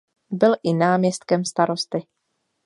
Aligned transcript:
Byl 0.31 0.55
i 0.63 0.73
náměstkem 0.73 1.45
starosty. 1.45 2.07